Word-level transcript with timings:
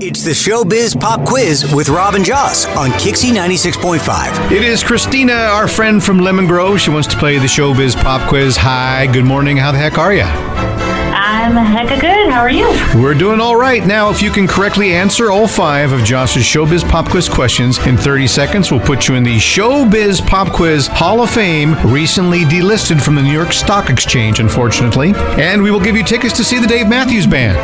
It's 0.00 0.24
the 0.24 0.32
Showbiz 0.32 0.98
Pop 0.98 1.24
Quiz 1.24 1.72
with 1.72 1.88
Robin 1.88 2.24
Joss 2.24 2.66
on 2.76 2.90
KyXy 2.90 3.30
96.5. 3.30 4.50
It 4.50 4.64
is 4.64 4.82
Christina, 4.82 5.32
our 5.32 5.68
friend 5.68 6.02
from 6.02 6.18
Lemon 6.18 6.48
Grove. 6.48 6.80
She 6.80 6.90
wants 6.90 7.06
to 7.08 7.16
play 7.16 7.38
the 7.38 7.46
Showbiz 7.46 7.94
Pop 7.94 8.28
Quiz. 8.28 8.56
Hi, 8.56 9.06
good 9.06 9.24
morning. 9.24 9.56
How 9.56 9.70
the 9.70 9.78
heck 9.78 9.96
are 9.96 10.12
you? 10.12 10.22
I'm 10.24 11.52
hecka 11.52 12.00
good. 12.00 12.28
How 12.28 12.40
are 12.40 12.50
you? 12.50 12.66
We're 13.00 13.14
doing 13.14 13.40
all 13.40 13.54
right. 13.54 13.86
Now, 13.86 14.10
if 14.10 14.20
you 14.20 14.32
can 14.32 14.48
correctly 14.48 14.92
answer 14.94 15.30
all 15.30 15.46
five 15.46 15.92
of 15.92 16.02
Joss's 16.02 16.42
Showbiz 16.42 16.88
Pop 16.90 17.08
Quiz 17.08 17.28
questions 17.28 17.78
in 17.86 17.96
30 17.96 18.26
seconds, 18.26 18.72
we'll 18.72 18.80
put 18.80 19.06
you 19.06 19.14
in 19.14 19.22
the 19.22 19.36
Showbiz 19.36 20.26
Pop 20.26 20.52
Quiz 20.52 20.88
Hall 20.88 21.22
of 21.22 21.30
Fame, 21.30 21.74
recently 21.86 22.40
delisted 22.40 23.00
from 23.00 23.14
the 23.14 23.22
New 23.22 23.32
York 23.32 23.52
Stock 23.52 23.90
Exchange, 23.90 24.40
unfortunately. 24.40 25.12
And 25.14 25.62
we 25.62 25.70
will 25.70 25.80
give 25.80 25.96
you 25.96 26.02
tickets 26.02 26.36
to 26.38 26.44
see 26.44 26.58
the 26.58 26.66
Dave 26.66 26.88
Matthews 26.88 27.28
Band. 27.28 27.56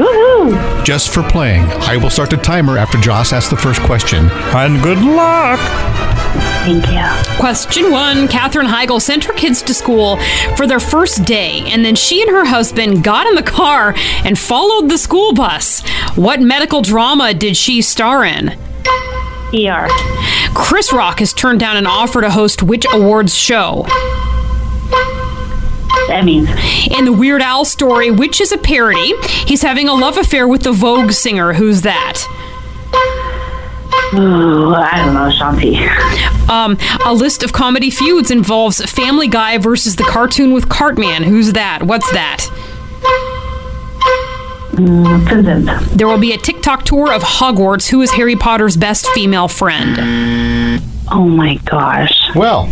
Woohoo! 0.00 0.31
Just 0.84 1.12
for 1.14 1.22
playing. 1.22 1.62
I 1.82 1.96
will 1.96 2.10
start 2.10 2.30
the 2.30 2.36
timer 2.36 2.76
after 2.76 2.98
Joss 2.98 3.32
asks 3.32 3.50
the 3.50 3.56
first 3.56 3.80
question. 3.82 4.28
And 4.30 4.82
good 4.82 4.98
luck! 4.98 5.60
Thank 6.64 6.86
you. 6.88 7.38
Question 7.40 7.90
one 7.90 8.28
Katherine 8.28 8.66
Heigl 8.66 9.00
sent 9.00 9.24
her 9.24 9.32
kids 9.32 9.62
to 9.62 9.74
school 9.74 10.18
for 10.56 10.66
their 10.66 10.80
first 10.80 11.24
day, 11.24 11.62
and 11.66 11.84
then 11.84 11.94
she 11.94 12.22
and 12.22 12.30
her 12.30 12.44
husband 12.44 13.02
got 13.02 13.26
in 13.26 13.34
the 13.34 13.42
car 13.42 13.94
and 14.24 14.38
followed 14.38 14.88
the 14.88 14.98
school 14.98 15.32
bus. 15.32 15.86
What 16.16 16.40
medical 16.40 16.82
drama 16.82 17.34
did 17.34 17.56
she 17.56 17.82
star 17.82 18.24
in? 18.24 18.50
ER. 19.54 19.88
Chris 20.54 20.92
Rock 20.92 21.18
has 21.18 21.32
turned 21.32 21.60
down 21.60 21.76
an 21.76 21.86
offer 21.86 22.20
to 22.20 22.30
host 22.30 22.62
which 22.62 22.86
awards 22.92 23.34
show? 23.34 23.84
Emmys. 26.08 26.48
In 26.98 27.04
the 27.04 27.12
Weird 27.12 27.42
Al 27.42 27.64
story, 27.64 28.10
which 28.10 28.40
is 28.40 28.52
a 28.52 28.58
parody, 28.58 29.14
he's 29.46 29.62
having 29.62 29.88
a 29.88 29.94
love 29.94 30.16
affair 30.16 30.46
with 30.48 30.62
the 30.62 30.72
Vogue 30.72 31.12
singer. 31.12 31.52
Who's 31.54 31.82
that? 31.82 32.22
Ooh, 34.14 34.74
I 34.74 34.96
don't 35.04 35.14
know, 35.14 35.30
Shanti. 35.30 35.78
Um, 36.50 36.76
a 37.06 37.14
list 37.14 37.42
of 37.42 37.52
comedy 37.54 37.88
feuds 37.90 38.30
involves 38.30 38.82
Family 38.90 39.26
Guy 39.28 39.56
versus 39.58 39.96
the 39.96 40.04
cartoon 40.04 40.52
with 40.52 40.68
Cartman. 40.68 41.22
Who's 41.22 41.52
that? 41.54 41.84
What's 41.84 42.10
that? 42.12 42.46
Mm, 44.72 45.88
There 45.96 46.06
will 46.06 46.18
be 46.18 46.32
a 46.32 46.38
TikTok 46.38 46.84
tour 46.84 47.12
of 47.12 47.22
Hogwarts. 47.22 47.88
Who 47.88 48.00
is 48.02 48.10
Harry 48.12 48.36
Potter's 48.36 48.76
best 48.76 49.06
female 49.08 49.48
friend? 49.48 49.96
Oh 51.10 51.24
my 51.28 51.56
gosh. 51.64 52.12
Well, 52.34 52.70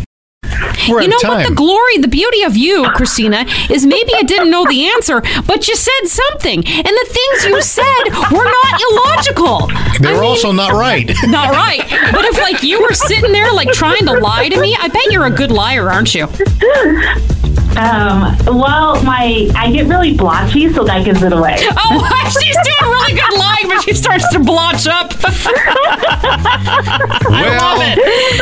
we're 0.89 1.03
you 1.03 1.09
know 1.09 1.19
time. 1.19 1.39
what? 1.39 1.49
The 1.49 1.55
glory, 1.55 1.99
the 1.99 2.09
beauty 2.09 2.43
of 2.43 2.57
you, 2.57 2.85
Christina, 2.95 3.45
is 3.71 3.87
maybe 3.87 4.13
I 4.15 4.23
didn't 4.23 4.51
know 4.51 4.65
the 4.67 4.89
answer, 4.89 5.21
but 5.47 5.69
you 5.69 5.77
said 5.77 6.07
something, 6.07 6.59
and 6.59 6.87
the 6.87 7.07
things 7.09 7.45
you 7.45 7.63
said 7.63 8.05
were 8.31 8.45
not 8.45 8.81
illogical. 8.91 9.67
They're 10.01 10.13
I 10.13 10.21
mean, 10.21 10.25
also 10.25 10.53
not 10.53 10.73
right. 10.73 11.11
not 11.25 11.51
right. 11.51 11.83
But 12.13 12.25
if 12.25 12.39
like 12.39 12.63
you 12.63 12.81
were 12.81 12.95
sitting 12.95 13.33
there 13.33 13.53
like 13.53 13.73
trying 13.73 14.07
to 14.07 14.13
lie 14.19 14.49
to 14.49 14.61
me, 14.61 14.77
I 14.79 14.89
bet 14.89 15.11
you're 15.11 15.27
a 15.27 15.31
good 15.31 15.51
liar, 15.53 15.91
aren't 15.91 16.15
you? 16.15 16.27
Um, 17.77 18.37
well, 18.59 19.03
my 19.03 19.49
I 19.55 19.71
get 19.73 19.87
really 19.87 20.15
blotchy, 20.15 20.73
so 20.73 20.85
that 20.85 21.05
gives 21.05 21.23
it 21.23 21.33
away. 21.33 21.57
Oh, 21.93 22.07
she's 22.41 22.57
doing 22.57 22.91
really 22.93 23.13
good 23.15 23.39
lying, 23.39 23.67
but 23.69 23.83
she 23.83 23.95
starts 23.95 24.29
to 24.33 24.39
blotch 24.39 24.87
up. 24.87 25.13
well, 27.29 27.79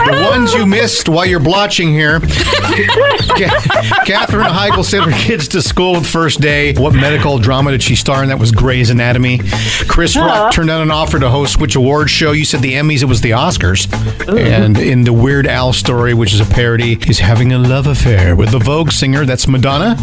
the 0.07 0.29
ones 0.31 0.53
you 0.53 0.67
missed 0.67 1.09
while 1.09 1.25
you're 1.25 1.41
blotching 1.41 1.89
here. 1.93 2.21
Ca- 2.21 4.03
Katherine 4.05 4.47
Heigl 4.53 4.85
sent 4.85 5.11
her 5.11 5.19
kids 5.19 5.49
to 5.49 5.63
school 5.63 5.95
the 6.01 6.07
first 6.07 6.41
day. 6.41 6.75
What 6.75 6.95
medical 6.95 7.39
drama 7.39 7.71
did 7.71 7.83
she 7.83 7.95
star 7.97 8.23
in? 8.23 8.29
That 8.29 8.39
was 8.39 8.53
Grey's 8.53 8.91
Anatomy. 8.91 9.41
Chris 9.89 10.17
Rock 10.17 10.53
turned 10.53 10.69
down 10.69 10.83
an 10.83 10.91
offer 10.91 11.19
to 11.19 11.31
host 11.31 11.59
which 11.61 11.77
awards 11.77 12.11
show? 12.11 12.33
You 12.33 12.45
said 12.45 12.61
the 12.61 12.75
Emmys, 12.75 13.03
it 13.03 13.07
was 13.07 13.21
the 13.21 13.31
Oscars. 13.31 13.89
And 14.29 14.77
in 14.79 15.05
the 15.05 15.13
Weird 15.13 15.47
Al 15.47 15.73
story, 15.73 16.13
which 16.15 16.35
is 16.35 16.41
a 16.41 16.45
parody, 16.47 16.97
he's 16.97 17.19
having 17.21 17.53
a 17.53 17.59
love 17.59 17.87
affair 17.87 18.35
with 18.37 18.51
the 18.51 18.59
Vogue 18.59 18.91
singer. 18.91 19.18
That's 19.27 19.49
Madonna. 19.49 19.97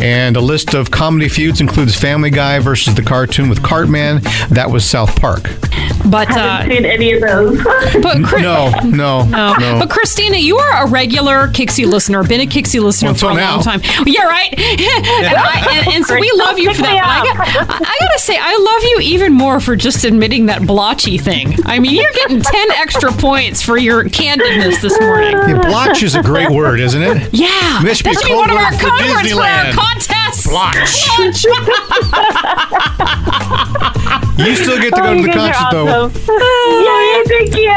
And 0.00 0.36
a 0.36 0.40
list 0.40 0.74
of 0.74 0.90
comedy 0.90 1.28
feuds 1.28 1.60
includes 1.60 1.94
Family 1.94 2.30
Guy 2.30 2.58
versus 2.58 2.94
the 2.94 3.02
cartoon 3.02 3.48
with 3.50 3.62
Cartman. 3.62 4.20
That 4.50 4.70
was 4.70 4.84
South 4.84 5.14
Park. 5.20 5.42
But 6.06 6.30
uh, 6.30 6.62
Haven't 6.62 6.70
seen 6.72 6.84
any 6.86 7.12
of 7.12 7.20
those. 7.20 7.58
but 7.64 8.16
Chri- 8.18 8.40
No, 8.42 8.70
no, 8.88 9.24
No. 9.26 9.54
no. 9.56 9.78
But 9.78 9.90
Christina, 9.90 10.38
you 10.38 10.56
are 10.56 10.86
a 10.86 10.88
regular 10.88 11.48
KyXy 11.48 11.86
listener, 11.86 12.22
been 12.24 12.40
a 12.40 12.46
KyXy 12.46 12.82
listener 12.82 13.10
Until 13.10 13.28
for 13.30 13.34
a 13.34 13.36
now. 13.36 13.56
long 13.56 13.62
time. 13.62 13.80
Yeah, 14.06 14.22
right. 14.24 14.48
and, 14.58 15.36
I, 15.36 15.66
and, 15.72 15.88
and 15.96 16.06
so 16.06 16.18
we 16.18 16.32
love 16.36 16.58
you 16.58 16.72
for 16.72 16.82
that. 16.82 17.04
I, 17.04 17.24
got, 17.26 17.68
I 17.86 17.96
gotta 18.00 18.18
say, 18.18 18.38
I 18.40 18.56
love 18.56 18.82
you 18.84 18.98
even 19.16 19.34
more 19.34 19.60
for 19.60 19.76
just 19.76 20.04
admitting 20.04 20.46
that 20.46 20.66
blotchy 20.66 21.18
thing. 21.18 21.54
I 21.66 21.78
mean, 21.78 21.94
you're 21.94 22.12
getting 22.12 22.40
ten 22.42 22.70
extra 22.72 23.12
points 23.12 23.60
for 23.60 23.76
your 23.76 24.04
candidness 24.04 24.80
this 24.80 24.98
morning. 25.00 25.32
Yeah, 25.32 25.60
blotch 25.60 26.02
is 26.02 26.14
a 26.14 26.22
great 26.22 26.50
word, 26.50 26.80
isn't 26.80 27.02
it? 27.02 27.28
Yeah, 27.34 27.80
This 27.82 28.00
that 28.02 28.14
should 28.14 28.22
should 28.22 28.28
be 28.28 28.34
be 28.34 28.39
one 28.40 28.50
of 28.50 28.56
our 28.56 28.70
word 28.72 28.80
for 28.80 28.88
converts 28.88 29.32
for 29.32 29.42
our 29.42 29.72
contest. 29.72 30.48
Blotch. 30.48 31.08
You 34.40 34.56
still 34.56 34.78
get 34.80 34.94
to 34.94 35.00
go 35.02 35.08
Oh, 35.10 35.14
to 35.16 35.22
the 35.22 35.28
concert, 35.28 35.62
are 35.66 35.72
though. 35.72 36.04
awesome. 36.06 36.32
Yay, 36.40 37.22
thank 37.26 37.54
you. 37.54 37.70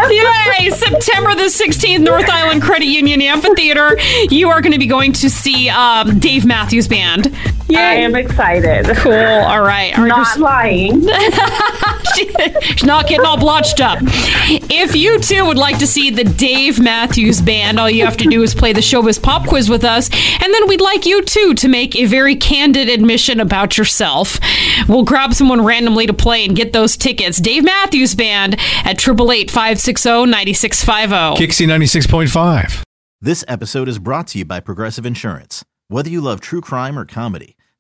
Yay! 0.64 0.70
September 0.70 1.36
the 1.36 1.50
16th, 1.50 2.00
North 2.00 2.30
Island 2.30 2.62
Credit 2.62 2.86
Union 2.86 3.22
Amphitheater. 3.22 3.98
You 4.30 4.48
are 4.50 4.62
going 4.62 4.72
to 4.72 4.80
be 4.80 4.88
going 4.88 5.12
to 5.14 5.30
see 5.30 5.68
um, 5.70 6.20
Dave 6.20 6.46
Matthews 6.46 6.88
Band. 6.88 7.36
I 7.76 7.94
am 7.96 8.16
excited. 8.16 8.86
Cool. 8.98 9.14
All 9.14 9.62
right. 9.62 9.98
All 9.98 10.04
right, 10.04 10.08
Not 10.08 10.40
lying. 10.40 11.08
She's 12.16 12.84
not 12.84 13.08
getting 13.08 13.26
all 13.26 13.38
blotched 13.38 13.82
up. 13.82 14.00
If 14.02 14.96
you 14.96 15.20
too 15.20 15.46
would 15.46 15.58
like 15.58 15.80
to 15.80 15.88
see 15.88 16.10
the 16.10 16.24
Dave 16.24 16.80
Matthews 16.80 17.42
Band, 17.42 17.80
all 17.80 17.90
you 17.90 18.06
have 18.06 18.18
to 18.18 18.30
do 18.30 18.44
is 18.44 18.54
play 18.54 18.74
the 18.74 18.82
Showbiz 18.82 19.22
Pop 19.22 19.48
Quiz 19.48 19.70
with 19.70 19.84
us, 19.84 20.10
and 20.12 20.54
then 20.54 20.68
we'd 20.68 20.82
like 20.82 21.06
you 21.06 21.24
too 21.24 21.54
to 21.56 21.68
make 21.68 21.96
a 21.96 22.06
very 22.06 22.36
candid 22.36 22.90
admission 22.90 23.40
about 23.40 23.78
yourself. 23.78 24.40
We'll 24.88 25.04
grab 25.04 25.34
someone 25.34 25.64
randomly 25.64 26.06
to 26.08 26.14
play 26.14 26.46
and 26.46 26.56
get 26.56 26.74
those 26.74 26.96
tickets. 26.98 27.40
Dave 27.40 27.64
Matthews 27.64 28.16
Band 28.16 28.58
at 28.84 28.98
triple 29.00 29.32
eight 29.32 29.50
five 29.50 29.80
six 29.80 30.04
zero 30.04 30.26
ninety 30.26 30.54
six 30.54 30.84
five 30.84 31.10
zero. 31.10 31.34
KyXy 31.36 31.68
96.5. 31.68 32.84
This 33.22 33.46
episode 33.48 33.88
is 33.88 34.00
brought 34.00 34.28
to 34.28 34.40
you 34.40 34.46
by 34.46 34.60
Progressive 34.60 35.06
Insurance. 35.06 35.64
Whether 35.88 36.10
you 36.10 36.22
love 36.22 36.42
true 36.42 36.62
crime 36.62 36.98
or 37.00 37.06
comedy, 37.06 37.56